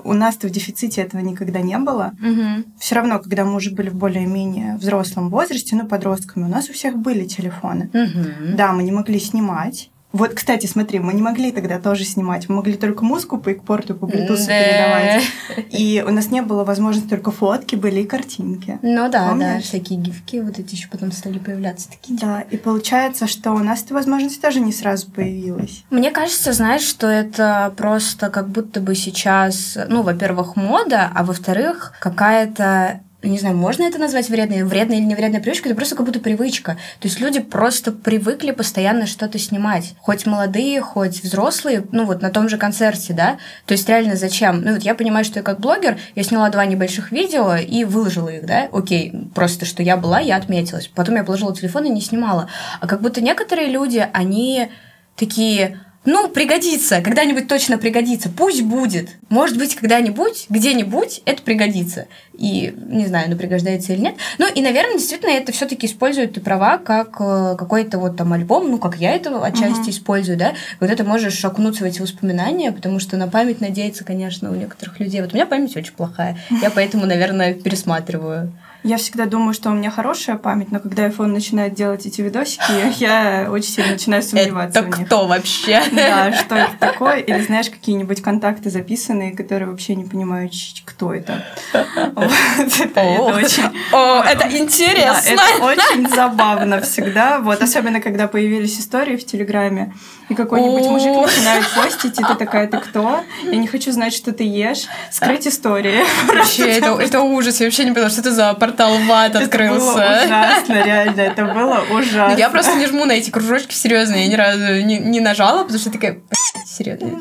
у 0.04 0.14
нас-то 0.14 0.48
в 0.48 0.52
дефиците 0.52 1.02
этого 1.02 1.22
никогда 1.22 1.62
не 1.62 1.78
было. 1.78 2.14
Угу. 2.22 2.66
Все 2.80 2.96
равно, 2.96 3.20
когда 3.20 3.46
мы 3.46 3.56
уже 3.56 3.72
были 3.72 3.90
в 3.90 3.96
более-менее 3.96 4.78
взрослом 4.78 5.30
возрасте, 5.30 5.76
ну, 5.76 5.88
подростками, 5.88 6.46
у 6.46 6.50
нас 6.50 6.70
у 6.70 6.74
всех 6.74 6.98
были 6.98 7.26
телефоны. 7.26 7.90
Угу. 7.94 8.56
Да, 8.58 8.74
мы 8.74 8.84
не 8.84 8.92
могли 8.92 9.20
снимать, 9.20 9.90
Вот, 10.14 10.36
кстати, 10.36 10.68
смотри, 10.68 11.00
мы 11.00 11.14
не 11.14 11.24
могли 11.24 11.52
тогда 11.52 11.80
тоже 11.80 12.04
снимать. 12.04 12.48
Мы 12.48 12.56
могли 12.56 12.76
только 12.76 13.04
музыку 13.04 13.40
по 13.40 13.50
экпорту, 13.50 13.96
по 13.96 14.06
Bluetooth 14.06 14.46
передавать. 14.46 15.24
И 15.72 16.04
у 16.06 16.12
нас 16.12 16.30
не 16.30 16.44
было 16.44 16.64
возможности 16.64 17.10
только 17.10 17.32
фотки, 17.32 17.76
были 17.76 18.02
и 18.02 18.06
картинки. 18.06 18.78
Ну 18.84 19.10
да, 19.10 19.30
Помнишь? 19.30 19.56
да, 19.56 19.60
всякие 19.60 19.98
гифки 19.98 20.38
вот 20.38 20.60
эти 20.60 20.76
еще 20.76 20.88
потом 20.88 21.12
стали 21.12 21.40
появляться 21.40 21.90
такие. 21.90 22.18
Да, 22.20 22.42
и 22.42 22.58
получается, 22.58 23.26
что 23.26 23.54
у 23.54 23.58
нас 23.58 23.82
эта 23.84 23.96
возможность 23.96 24.40
тоже 24.40 24.60
не 24.60 24.72
сразу 24.72 25.10
появилась. 25.10 25.84
Мне 25.90 26.12
кажется, 26.12 26.54
знаешь, 26.54 26.84
что 26.84 27.08
это 27.08 27.74
просто 27.76 28.30
как 28.30 28.50
будто 28.50 28.82
бы 28.82 28.94
сейчас, 28.94 29.80
ну, 29.90 30.04
во-первых, 30.04 30.56
мода, 30.56 31.12
а 31.14 31.24
во-вторых, 31.24 31.94
какая-то 32.00 33.02
не 33.30 33.40
знаю, 33.40 33.56
можно 33.56 33.84
это 33.84 33.98
назвать 33.98 34.30
вредной, 34.30 34.64
вредной 34.64 34.98
или 34.98 35.06
не 35.06 35.16
вредной 35.16 35.42
привычкой, 35.42 35.72
это 35.72 35.78
просто 35.78 35.96
как 35.96 36.06
будто 36.06 36.20
привычка. 36.20 36.78
То 37.00 37.08
есть 37.08 37.20
люди 37.20 37.40
просто 37.40 37.92
привыкли 37.92 38.52
постоянно 38.52 39.06
что-то 39.06 39.40
снимать. 39.40 39.96
Хоть 40.00 40.26
молодые, 40.26 40.82
хоть 40.82 41.24
взрослые, 41.24 41.86
ну 41.92 42.06
вот 42.06 42.22
на 42.22 42.30
том 42.30 42.50
же 42.50 42.58
концерте, 42.58 43.14
да. 43.14 43.38
То 43.66 43.74
есть 43.74 43.88
реально 43.88 44.16
зачем? 44.16 44.62
Ну 44.62 44.74
вот 44.74 44.84
я 44.84 44.96
понимаю, 44.96 45.26
что 45.26 45.40
я 45.40 45.44
как 45.44 45.60
блогер, 45.60 45.98
я 46.16 46.24
сняла 46.24 46.50
два 46.50 46.66
небольших 46.66 47.12
видео 47.12 47.56
и 47.56 47.86
выложила 47.86 48.30
их, 48.30 48.46
да, 48.46 48.68
окей, 48.72 49.14
просто 49.34 49.66
что 49.66 49.84
я 49.84 49.98
была, 49.98 50.20
я 50.20 50.36
отметилась. 50.36 50.88
Потом 50.94 51.16
я 51.16 51.24
положила 51.24 51.56
телефон 51.56 51.86
и 51.86 51.90
не 51.90 52.02
снимала. 52.02 52.50
А 52.82 52.88
как 52.88 53.02
будто 53.02 53.22
некоторые 53.22 53.68
люди, 53.68 54.08
они 54.14 54.70
такие, 55.16 55.80
ну, 56.06 56.28
пригодится, 56.30 57.02
когда-нибудь 57.02 57.48
точно 57.48 57.78
пригодится. 57.78 58.30
Пусть 58.30 58.64
будет. 58.64 59.10
Может 59.30 59.58
быть, 59.58 59.76
когда-нибудь, 59.76 60.48
где-нибудь 60.50 61.22
это 61.26 61.42
пригодится. 61.42 62.08
И 62.34 62.76
не 62.88 63.06
знаю, 63.06 63.30
ну, 63.30 63.38
пригождается 63.38 63.94
или 63.94 64.02
нет. 64.02 64.16
Ну, 64.38 64.48
и, 64.54 64.62
наверное, 64.62 64.98
действительно, 64.98 65.32
это 65.32 65.52
все 65.52 65.66
таки 65.66 65.88
используют 65.88 66.34
ты 66.34 66.42
права 66.42 66.78
как 66.78 67.16
э, 67.20 67.56
какой-то 67.58 68.00
вот 68.00 68.18
там 68.18 68.34
альбом, 68.34 68.70
ну, 68.70 68.80
как 68.80 68.98
я 68.98 69.16
это 69.16 69.44
отчасти 69.44 69.88
uh-huh. 69.88 69.92
использую, 69.92 70.38
да, 70.38 70.54
когда 70.80 70.96
ты 70.96 71.04
можешь 71.04 71.44
окунуться 71.46 71.84
в 71.84 71.88
эти 71.88 72.02
воспоминания, 72.02 72.72
потому 72.72 73.00
что 73.00 73.18
на 73.18 73.28
память 73.28 73.62
надеяться, 73.62 74.04
конечно, 74.04 74.52
у 74.52 74.56
некоторых 74.56 75.00
людей. 75.00 75.22
Вот 75.22 75.32
у 75.32 75.36
меня 75.36 75.46
память 75.46 75.78
очень 75.78 75.94
плохая. 75.94 76.38
Я 76.62 76.70
поэтому, 76.70 77.06
наверное, 77.06 77.54
пересматриваю. 77.54 78.52
Я 78.84 78.98
всегда 78.98 79.26
думаю, 79.26 79.54
что 79.54 79.70
у 79.70 79.74
меня 79.74 79.90
хорошая 79.90 80.36
память, 80.36 80.72
но 80.72 80.80
когда 80.82 81.08
iPhone 81.08 81.28
начинает 81.28 81.74
делать 81.74 82.06
эти 82.06 82.20
видосики, 82.20 82.64
я 83.00 83.48
очень 83.50 83.70
сильно 83.70 83.94
начинаю 83.94 84.22
сомневаться 84.22 84.80
Это 84.80 84.92
кто 84.92 85.28
вообще? 85.28 85.82
Да, 85.94 86.34
что 86.34 86.56
это 86.56 86.76
такое? 86.80 87.18
Или 87.18 87.42
знаешь, 87.42 87.70
какие-нибудь 87.70 88.22
контакты 88.22 88.70
записанные, 88.70 89.36
которые 89.36 89.70
вообще 89.70 89.96
не 89.96 90.04
понимают, 90.04 90.54
кто 90.84 91.14
это. 91.14 91.46
Это 91.74 93.02
очень... 93.02 93.64
О, 93.92 94.22
это 94.24 94.48
интересно! 94.58 95.30
Это 95.30 95.64
очень 95.64 96.10
забавно 96.10 96.82
всегда. 96.82 97.40
Вот, 97.40 97.62
особенно, 97.62 98.02
когда 98.02 98.28
появились 98.28 98.80
истории 98.80 99.16
в 99.16 99.26
Телеграме, 99.26 99.94
и 100.30 100.36
какой-нибудь 100.36 100.90
мужик 100.90 101.16
начинает 101.16 101.66
постить, 101.76 102.20
и 102.20 102.24
ты 102.24 102.36
такая, 102.36 102.68
ты 102.68 102.78
кто? 102.78 103.24
Я 103.44 103.58
не 103.58 103.68
хочу 103.68 103.92
знать, 103.92 104.14
что 104.14 104.32
ты 104.32 104.44
ешь. 104.44 104.88
Скрыть 105.12 105.48
истории. 105.48 106.04
Вообще, 106.28 106.70
это, 106.70 107.00
это 107.00 107.22
ужас. 107.22 107.60
Я 107.60 107.68
вообще 107.68 107.86
не 107.86 107.92
поняла, 107.92 108.10
что 108.10 108.22
это 108.22 108.32
за 108.32 108.54
портал 108.74 108.98
в 108.98 109.12
ад 109.12 109.36
открылся. 109.36 110.00
Это 110.00 110.26
было 110.26 110.26
ужасно, 110.26 110.84
реально. 110.84 111.22
Это 111.22 111.46
было 111.46 111.86
ужасно. 111.92 112.38
Я 112.38 112.50
просто 112.50 112.76
не 112.76 112.88
жму 112.88 113.06
на 113.06 113.14
эти 113.14 113.30
кружочки, 113.30 113.74
серьезно. 113.74 114.16
Я 114.16 114.28
ни 114.28 114.36
разу 114.36 114.82
не, 114.84 115.20
нажала, 115.20 115.64
потому 115.64 115.80
что 115.80 115.92
такая, 115.92 116.20
серьезно. 116.66 117.20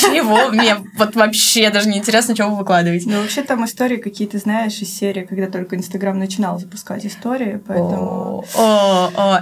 Чего? 0.00 0.50
Мне 0.50 0.76
вот 0.96 1.14
вообще 1.14 1.70
даже 1.70 1.88
не 1.88 1.98
интересно, 1.98 2.34
что 2.34 2.48
вы 2.48 2.56
выкладываете. 2.56 3.08
Ну, 3.08 3.20
вообще 3.20 3.42
там 3.42 3.64
истории 3.64 3.96
какие-то, 3.96 4.38
знаешь, 4.38 4.78
из 4.80 4.92
серии, 4.92 5.22
когда 5.24 5.46
только 5.46 5.76
Инстаграм 5.76 6.18
начинал 6.18 6.58
запускать 6.58 7.06
истории, 7.06 7.60
поэтому... 7.66 8.44
О, 8.56 9.40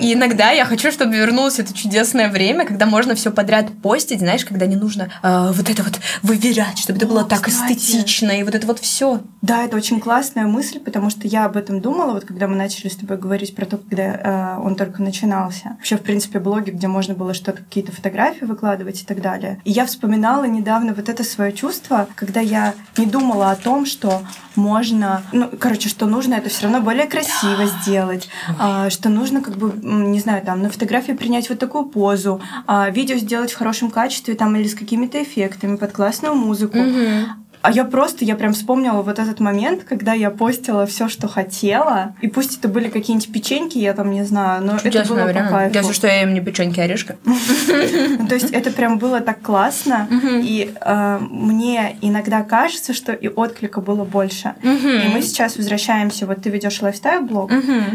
И 0.00 0.14
иногда 0.14 0.50
я 0.50 0.64
хочу, 0.64 0.90
чтобы 0.90 1.16
вернулось 1.16 1.58
это 1.58 1.74
чудесное 1.74 2.30
время, 2.30 2.64
когда 2.64 2.86
можно 2.86 3.14
все 3.14 3.30
подряд 3.30 3.66
постить, 3.82 4.20
знаешь, 4.20 4.44
когда 4.44 4.66
не 4.66 4.76
нужно 4.76 5.10
э, 5.22 5.52
вот 5.52 5.68
это 5.68 5.82
вот 5.82 5.98
выверять, 6.22 6.78
чтобы 6.78 6.98
это 6.98 7.06
было 7.06 7.24
так 7.24 7.48
эстетично, 7.48 8.30
и 8.30 8.42
вот 8.42 8.54
это 8.54 8.66
вот 8.66 8.78
все. 8.78 9.20
Да, 9.42 9.64
это 9.64 9.76
очень 9.76 10.00
классная 10.00 10.46
мысль, 10.46 10.78
потому 10.80 11.10
что 11.10 11.26
я 11.26 11.44
об 11.46 11.56
этом 11.56 11.80
думала, 11.80 12.12
вот 12.12 12.24
когда 12.24 12.46
мы 12.46 12.56
начали 12.56 12.88
с 12.88 12.96
тобой 12.96 13.16
говорить 13.16 13.54
про 13.54 13.66
то, 13.66 13.78
когда 13.78 14.02
э, 14.02 14.60
он 14.62 14.74
только 14.76 15.02
начинался. 15.02 15.76
Вообще, 15.78 15.96
в 15.96 16.02
принципе, 16.02 16.38
блоги, 16.38 16.70
где 16.70 16.88
можно 16.88 17.14
было 17.14 17.34
что-то, 17.34 17.58
какие-то 17.58 17.92
фотографии 17.92 18.44
выкладывать 18.44 19.02
и 19.02 19.04
так 19.04 19.20
далее. 19.20 19.60
И 19.70 19.72
я 19.72 19.86
вспоминала 19.86 20.46
недавно 20.46 20.94
вот 20.94 21.08
это 21.08 21.22
свое 21.22 21.52
чувство, 21.52 22.08
когда 22.16 22.40
я 22.40 22.74
не 22.96 23.06
думала 23.06 23.52
о 23.52 23.54
том, 23.54 23.86
что 23.86 24.22
можно, 24.56 25.22
ну, 25.30 25.48
короче, 25.60 25.88
что 25.88 26.06
нужно 26.06 26.34
это 26.34 26.48
все 26.48 26.64
равно 26.64 26.80
более 26.80 27.06
красиво 27.06 27.66
сделать, 27.66 28.28
а, 28.58 28.90
что 28.90 29.10
нужно 29.10 29.42
как 29.42 29.56
бы, 29.58 29.72
не 29.80 30.18
знаю, 30.18 30.44
там 30.44 30.60
на 30.60 30.70
фотографии 30.70 31.12
принять 31.12 31.48
вот 31.50 31.60
такую 31.60 31.84
позу, 31.84 32.40
а, 32.66 32.90
видео 32.90 33.16
сделать 33.16 33.52
в 33.52 33.56
хорошем 33.56 33.92
качестве 33.92 34.34
там 34.34 34.56
или 34.56 34.66
с 34.66 34.74
какими-то 34.74 35.22
эффектами 35.22 35.76
под 35.76 35.92
классную 35.92 36.34
музыку. 36.34 36.78
Mm-hmm. 36.78 37.26
А 37.62 37.70
я 37.70 37.84
просто, 37.84 38.24
я 38.24 38.36
прям 38.36 38.52
вспомнила 38.52 39.02
вот 39.02 39.18
этот 39.18 39.40
момент, 39.40 39.84
когда 39.84 40.12
я 40.14 40.30
постила 40.30 40.86
все, 40.86 41.08
что 41.08 41.28
хотела. 41.28 42.14
И 42.20 42.28
пусть 42.28 42.58
это 42.58 42.68
были 42.68 42.88
какие-нибудь 42.88 43.32
печеньки, 43.32 43.78
я 43.78 43.92
там 43.92 44.10
не 44.10 44.24
знаю, 44.24 44.64
но 44.64 44.78
Чудесное 44.78 45.02
это 45.02 45.14
было 45.14 45.24
время. 45.24 45.44
по 45.44 45.50
кайфу. 45.50 45.74
Если 45.76 45.92
что, 45.92 46.06
я 46.06 46.22
им 46.22 46.34
не 46.34 46.40
печеньки, 46.40 46.80
а 46.80 46.84
орешка. 46.84 47.16
Ну, 47.24 48.26
то 48.26 48.34
есть 48.34 48.50
это 48.50 48.70
прям 48.70 48.98
было 48.98 49.20
так 49.20 49.42
классно. 49.42 50.08
И 50.42 50.72
э, 50.80 51.18
мне 51.20 51.96
иногда 52.00 52.42
кажется, 52.42 52.92
что 52.94 53.12
и 53.12 53.28
отклика 53.28 53.80
было 53.80 54.04
больше. 54.04 54.54
И 54.62 55.08
мы 55.12 55.22
сейчас 55.22 55.56
возвращаемся, 55.56 56.26
вот 56.26 56.42
ты 56.42 56.50
ведешь 56.50 56.80
лайфстайл-блог, 56.80 57.50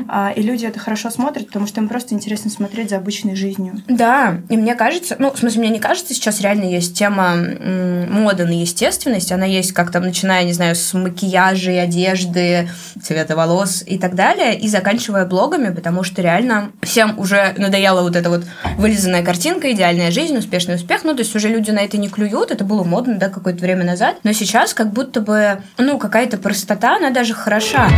а, 0.07 0.31
и 0.35 0.41
люди 0.41 0.65
это 0.65 0.79
хорошо 0.79 1.09
смотрят, 1.09 1.47
потому 1.47 1.67
что 1.67 1.81
им 1.81 1.87
просто 1.87 2.13
интересно 2.13 2.51
смотреть 2.51 2.89
за 2.89 2.97
обычной 2.97 3.35
жизнью. 3.35 3.81
Да, 3.87 4.37
и 4.49 4.57
мне 4.57 4.75
кажется, 4.75 5.15
ну, 5.19 5.31
в 5.31 5.37
смысле, 5.37 5.61
мне 5.61 5.69
не 5.69 5.79
кажется, 5.79 6.13
сейчас 6.13 6.41
реально 6.41 6.65
есть 6.65 6.97
тема 6.97 7.35
моды 7.35 8.45
на 8.45 8.59
естественность, 8.59 9.31
она 9.31 9.45
есть 9.55 9.73
как 9.73 9.91
там, 9.91 10.03
начиная, 10.03 10.43
не 10.43 10.53
знаю, 10.53 10.75
с 10.75 10.93
макияжа, 10.93 11.81
одежды, 11.81 12.69
цвета 13.01 13.35
волос 13.35 13.83
и 13.85 13.97
так 13.97 14.15
далее, 14.15 14.57
и 14.57 14.67
заканчивая 14.67 15.25
блогами, 15.25 15.73
потому 15.73 16.03
что 16.03 16.21
реально 16.21 16.71
всем 16.81 17.17
уже 17.19 17.53
надоела 17.57 18.01
вот 18.01 18.15
эта 18.15 18.29
вот 18.29 18.43
вылизанная 18.77 19.23
картинка, 19.23 19.71
идеальная 19.71 20.11
жизнь, 20.11 20.37
успешный 20.37 20.75
успех, 20.75 21.03
ну, 21.03 21.13
то 21.13 21.21
есть 21.21 21.35
уже 21.35 21.49
люди 21.49 21.71
на 21.71 21.79
это 21.79 21.97
не 21.97 22.09
клюют, 22.09 22.51
это 22.51 22.63
было 22.63 22.83
модно, 22.83 23.15
да, 23.15 23.29
какое-то 23.29 23.61
время 23.61 23.83
назад, 23.83 24.17
но 24.23 24.33
сейчас 24.33 24.73
как 24.73 24.91
будто 24.91 25.21
бы, 25.21 25.61
ну, 25.77 25.97
какая-то 25.97 26.37
простота, 26.37 26.97
она 26.97 27.09
даже 27.09 27.33
хороша. 27.33 27.89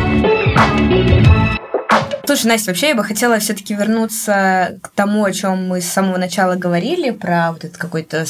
Слушай, 2.25 2.47
Настя, 2.47 2.71
вообще 2.71 2.89
я 2.89 2.95
бы 2.95 3.05
хотела 3.05 3.39
все-таки 3.39 3.73
вернуться 3.73 4.79
к 4.81 4.89
тому, 4.89 5.23
о 5.23 5.31
чем 5.31 5.69
мы 5.69 5.79
с 5.79 5.87
самого 5.87 6.17
начала 6.17 6.55
говорили, 6.55 7.11
про 7.11 7.53
вот 7.53 7.63
этот 7.63 7.77
какой-то 7.77 8.25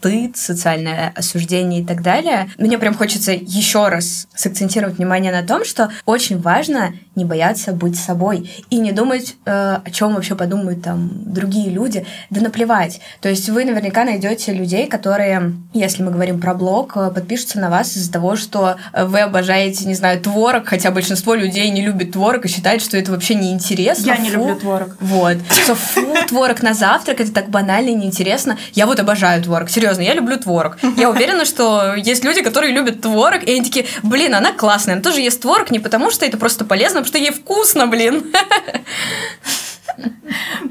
стыд, 0.00 0.36
социальное 0.36 1.12
осуждение 1.14 1.82
и 1.82 1.84
так 1.84 2.02
далее. 2.02 2.50
Мне 2.58 2.78
прям 2.78 2.94
хочется 2.94 3.32
еще 3.32 3.88
раз 3.88 4.28
сакцентировать 4.34 4.96
внимание 4.96 5.30
на 5.30 5.46
том, 5.46 5.64
что 5.64 5.90
очень 6.06 6.40
важно 6.40 6.94
не 7.20 7.24
бояться 7.24 7.72
быть 7.72 7.98
собой 7.98 8.50
и 8.70 8.78
не 8.78 8.92
думать, 8.92 9.36
э, 9.44 9.78
о 9.84 9.90
чем 9.92 10.14
вообще 10.14 10.34
подумают 10.34 10.82
там 10.82 11.10
другие 11.12 11.70
люди, 11.70 12.06
да 12.30 12.40
наплевать. 12.40 13.00
То 13.20 13.28
есть 13.28 13.48
вы 13.48 13.64
наверняка 13.64 14.04
найдете 14.04 14.52
людей, 14.52 14.86
которые, 14.86 15.52
если 15.74 16.02
мы 16.02 16.10
говорим 16.10 16.40
про 16.40 16.54
блог, 16.54 16.96
э, 16.96 17.10
подпишутся 17.10 17.60
на 17.60 17.68
вас 17.68 17.96
из-за 17.96 18.10
того, 18.10 18.36
что 18.36 18.76
вы 18.94 19.20
обожаете, 19.20 19.86
не 19.86 19.94
знаю, 19.94 20.20
творог, 20.20 20.66
хотя 20.66 20.90
большинство 20.90 21.34
людей 21.34 21.68
не 21.70 21.82
любит 21.82 22.12
творог 22.12 22.46
и 22.46 22.48
считают, 22.48 22.82
что 22.82 22.96
это 22.96 23.12
вообще 23.12 23.34
неинтересно. 23.34 24.06
Я 24.06 24.16
фу. 24.16 24.22
не 24.22 24.30
люблю 24.30 24.56
творог. 24.56 24.96
Вот. 25.00 25.36
Что 25.50 25.74
фу, 25.74 26.00
творог 26.28 26.62
на 26.62 26.72
завтрак, 26.72 27.20
это 27.20 27.32
так 27.32 27.50
банально 27.50 27.90
и 27.90 27.94
неинтересно. 27.94 28.56
Я 28.72 28.86
вот 28.86 28.98
обожаю 28.98 29.42
творог, 29.42 29.68
серьезно 29.68 30.02
я 30.02 30.14
люблю 30.14 30.38
творог. 30.38 30.78
Я 30.96 31.10
уверена, 31.10 31.44
что 31.44 31.94
есть 31.94 32.24
люди, 32.24 32.42
которые 32.42 32.72
любят 32.72 33.02
творог, 33.02 33.42
и 33.42 33.50
они 33.50 33.62
такие, 33.62 33.86
блин, 34.02 34.34
она 34.34 34.52
классная, 34.52 34.94
она 34.94 35.02
тоже 35.02 35.20
ест 35.20 35.42
творог 35.42 35.70
не 35.70 35.78
потому, 35.78 36.10
что 36.10 36.24
это 36.24 36.38
просто 36.38 36.64
полезно, 36.64 37.02
что 37.10 37.18
ей 37.18 37.32
вкусно, 37.32 37.88
блин. 37.88 38.32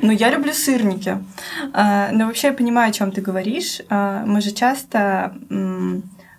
Ну, 0.01 0.11
я 0.13 0.29
люблю 0.29 0.53
сырники. 0.53 1.17
А, 1.73 2.09
но 2.13 2.27
вообще 2.27 2.47
я 2.47 2.53
понимаю, 2.53 2.89
о 2.89 2.93
чем 2.93 3.11
ты 3.11 3.19
говоришь. 3.19 3.81
А, 3.89 4.23
мы 4.25 4.39
же 4.39 4.51
часто 4.51 5.35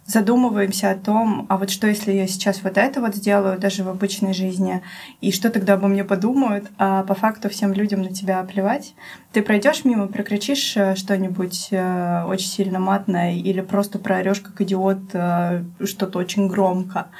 задумываемся 0.06 0.90
о 0.90 0.96
том, 0.96 1.46
а 1.48 1.56
вот 1.58 1.70
что, 1.70 1.86
если 1.86 2.12
я 2.12 2.26
сейчас 2.26 2.62
вот 2.62 2.78
это 2.78 3.00
вот 3.00 3.14
сделаю 3.14 3.58
даже 3.58 3.84
в 3.84 3.88
обычной 3.88 4.32
жизни, 4.32 4.82
и 5.20 5.30
что 5.30 5.50
тогда 5.50 5.74
обо 5.74 5.88
мне 5.88 6.02
подумают, 6.02 6.70
а 6.78 7.04
по 7.04 7.14
факту 7.14 7.48
всем 7.50 7.74
людям 7.74 8.02
на 8.02 8.12
тебя 8.12 8.42
плевать. 8.42 8.94
Ты 9.32 9.42
пройдешь 9.42 9.84
мимо, 9.84 10.08
прокричишь 10.08 10.76
э, 10.76 10.96
что-нибудь 10.96 11.68
э, 11.70 12.24
очень 12.26 12.48
сильно 12.48 12.80
матное 12.80 13.34
или 13.34 13.60
просто 13.60 13.98
проорешь 13.98 14.40
как 14.40 14.60
идиот 14.62 15.00
э, 15.12 15.62
что-то 15.84 16.18
очень 16.18 16.48
громко 16.48 17.10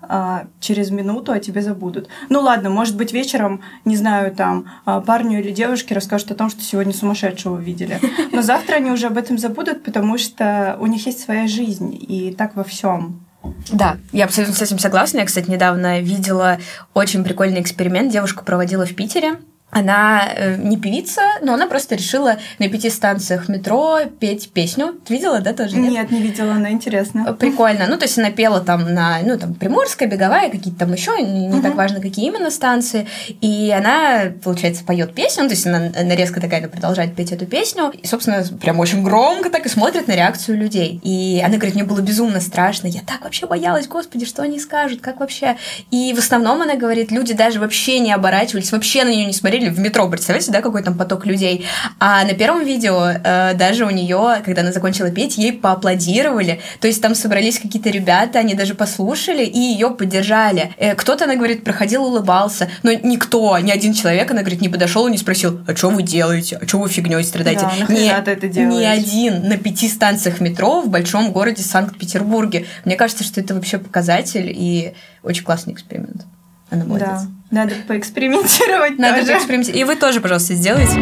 а, 0.00 0.44
через 0.60 0.90
минуту 0.90 1.32
о 1.32 1.40
тебе 1.40 1.62
забудут. 1.62 2.08
Ну 2.28 2.40
ладно, 2.40 2.70
может 2.70 2.96
быть, 2.96 3.12
вечером, 3.12 3.60
не 3.84 3.96
знаю, 3.96 4.34
там, 4.34 4.66
а, 4.84 5.00
парню 5.00 5.40
или 5.40 5.50
девушке 5.50 5.94
расскажут 5.94 6.30
о 6.30 6.34
том, 6.34 6.50
что 6.50 6.62
сегодня 6.62 6.92
сумасшедшего 6.92 7.58
видели. 7.58 8.00
Но 8.32 8.42
завтра 8.42 8.76
они 8.76 8.90
уже 8.90 9.06
об 9.06 9.18
этом 9.18 9.38
забудут, 9.38 9.82
потому 9.82 10.18
что 10.18 10.76
у 10.80 10.86
них 10.86 11.06
есть 11.06 11.20
своя 11.20 11.46
жизнь, 11.46 11.96
и 12.00 12.34
так 12.36 12.56
во 12.56 12.64
всем. 12.64 13.20
Да, 13.72 13.96
я 14.12 14.24
абсолютно 14.24 14.54
с 14.54 14.62
этим 14.62 14.78
согласна. 14.78 15.18
Я, 15.18 15.24
кстати, 15.24 15.48
недавно 15.48 16.00
видела 16.00 16.58
очень 16.94 17.24
прикольный 17.24 17.60
эксперимент. 17.60 18.12
Девушка 18.12 18.44
проводила 18.44 18.84
в 18.84 18.94
Питере 18.94 19.36
Она 19.70 20.22
э, 20.34 20.56
не 20.56 20.78
певица, 20.78 21.20
но 21.42 21.52
она 21.52 21.66
просто 21.66 21.94
решила 21.94 22.38
на 22.58 22.68
пяти 22.68 22.88
станциях 22.88 23.48
метро 23.48 24.00
петь 24.18 24.50
песню. 24.52 24.94
Ты 25.04 25.14
видела, 25.14 25.40
да, 25.40 25.52
тоже? 25.52 25.76
Нет, 25.76 25.92
нет 25.92 26.10
не 26.10 26.22
видела, 26.22 26.54
она 26.54 26.70
интересно. 26.70 27.26
Э, 27.28 27.34
прикольно. 27.34 27.86
Ну, 27.86 27.98
то 27.98 28.04
есть 28.04 28.18
она 28.18 28.30
пела 28.30 28.60
там 28.60 28.94
на, 28.94 29.18
ну, 29.22 29.38
там, 29.38 29.52
Приморская, 29.52 30.08
Беговая, 30.08 30.48
какие-то 30.48 30.80
там 30.80 30.92
еще, 30.94 31.20
не, 31.20 31.48
не 31.48 31.60
так 31.60 31.74
важно, 31.74 32.00
какие 32.00 32.26
именно 32.26 32.50
станции. 32.50 33.06
И 33.42 33.70
она, 33.76 34.32
получается, 34.42 34.84
поет 34.84 35.14
песню, 35.14 35.42
ну, 35.42 35.48
то 35.50 35.54
есть 35.54 35.66
она 35.66 35.90
нарезка 36.02 36.40
такая, 36.40 36.60
она 36.60 36.68
продолжает 36.68 37.14
петь 37.14 37.32
эту 37.32 37.44
песню. 37.44 37.90
И, 37.90 38.06
собственно, 38.06 38.42
прям 38.58 38.80
очень 38.80 39.02
громко 39.02 39.50
так 39.50 39.66
и 39.66 39.68
смотрит 39.68 40.08
на 40.08 40.12
реакцию 40.12 40.56
людей. 40.56 40.98
И 41.02 41.42
она 41.44 41.56
говорит, 41.56 41.74
мне 41.74 41.84
было 41.84 42.00
безумно 42.00 42.40
страшно. 42.40 42.86
Я 42.86 43.02
так 43.02 43.22
вообще 43.22 43.46
боялась, 43.46 43.86
господи, 43.86 44.24
что 44.24 44.42
они 44.42 44.58
скажут, 44.58 45.02
как 45.02 45.20
вообще. 45.20 45.56
И 45.90 46.14
в 46.14 46.18
основном 46.18 46.62
она 46.62 46.76
говорит, 46.76 47.10
люди 47.10 47.34
даже 47.34 47.60
вообще 47.60 47.98
не 47.98 48.12
оборачивались, 48.12 48.72
вообще 48.72 49.04
на 49.04 49.10
нее 49.10 49.26
не 49.26 49.34
смотрели, 49.34 49.57
смотрели 49.58 49.68
в 49.74 49.78
метро, 49.78 50.08
представляете, 50.08 50.52
да, 50.52 50.62
какой 50.62 50.82
там 50.82 50.96
поток 50.96 51.26
людей. 51.26 51.66
А 51.98 52.24
на 52.24 52.34
первом 52.34 52.64
видео 52.64 53.12
э, 53.24 53.54
даже 53.54 53.84
у 53.84 53.90
нее, 53.90 54.42
когда 54.44 54.62
она 54.62 54.72
закончила 54.72 55.10
петь, 55.10 55.38
ей 55.38 55.52
поаплодировали. 55.52 56.60
То 56.80 56.86
есть 56.86 57.02
там 57.02 57.14
собрались 57.14 57.58
какие-то 57.58 57.90
ребята, 57.90 58.38
они 58.38 58.54
даже 58.54 58.74
послушали 58.74 59.44
и 59.44 59.58
ее 59.58 59.90
поддержали. 59.90 60.72
Э, 60.78 60.94
кто-то, 60.94 61.24
она 61.24 61.36
говорит, 61.36 61.64
проходил, 61.64 62.04
улыбался, 62.04 62.68
но 62.82 62.92
никто, 62.92 63.58
ни 63.58 63.70
один 63.70 63.94
человек, 63.94 64.30
она 64.30 64.40
говорит, 64.40 64.60
не 64.60 64.68
подошел 64.68 65.06
и 65.06 65.10
не 65.10 65.18
спросил, 65.18 65.60
а 65.66 65.74
что 65.74 65.90
вы 65.90 66.02
делаете, 66.02 66.58
а 66.60 66.66
что 66.66 66.78
вы 66.78 66.88
фигней 66.88 67.24
страдаете? 67.24 67.66
Да, 67.88 67.94
ни, 67.94 68.08
это 68.08 68.48
делаешь? 68.48 68.74
ни 68.74 68.84
один 68.84 69.48
на 69.48 69.56
пяти 69.56 69.88
станциях 69.88 70.40
метро 70.40 70.80
в 70.82 70.88
большом 70.88 71.32
городе 71.32 71.62
Санкт-Петербурге. 71.62 72.66
Мне 72.84 72.96
кажется, 72.96 73.24
что 73.24 73.40
это 73.40 73.54
вообще 73.54 73.78
показатель 73.78 74.52
и 74.54 74.94
очень 75.22 75.44
классный 75.44 75.72
эксперимент. 75.72 76.24
Она 76.70 76.84
молодец. 76.84 77.08
Да. 77.08 77.37
Надо 77.50 77.74
поэкспериментировать 77.86 78.98
Надо 78.98 79.20
тоже. 79.20 79.32
поэкспериментировать. 79.32 79.80
И 79.80 79.84
вы 79.84 79.96
тоже, 79.96 80.20
пожалуйста, 80.20 80.54
сделайте. 80.54 80.98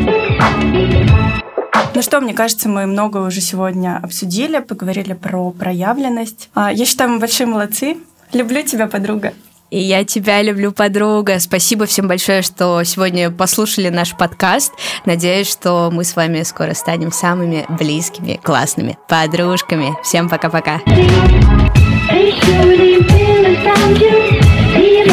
Ну 1.94 2.02
что, 2.02 2.20
мне 2.20 2.34
кажется, 2.34 2.68
мы 2.68 2.86
много 2.86 3.18
уже 3.18 3.40
сегодня 3.40 3.98
обсудили, 4.02 4.58
поговорили 4.60 5.14
про 5.14 5.50
проявленность. 5.50 6.50
А, 6.54 6.70
я 6.70 6.84
считаю, 6.84 7.10
мы 7.10 7.18
большие 7.18 7.46
молодцы. 7.46 7.96
Люблю 8.32 8.62
тебя, 8.62 8.86
подруга. 8.86 9.32
И 9.70 9.80
я 9.80 10.04
тебя 10.04 10.42
люблю, 10.42 10.72
подруга. 10.72 11.40
Спасибо 11.40 11.86
всем 11.86 12.06
большое, 12.06 12.42
что 12.42 12.84
сегодня 12.84 13.30
послушали 13.30 13.88
наш 13.88 14.16
подкаст. 14.16 14.72
Надеюсь, 15.06 15.50
что 15.50 15.90
мы 15.92 16.04
с 16.04 16.14
вами 16.14 16.42
скоро 16.42 16.74
станем 16.74 17.10
самыми 17.10 17.66
близкими, 17.68 18.38
классными 18.42 18.96
подружками. 19.08 19.94
Всем 20.04 20.28
пока-пока. 20.28 20.80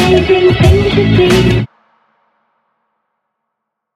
amazing 0.06 0.54
thing 0.54 0.90
to 0.90 1.60
see. 1.64 1.73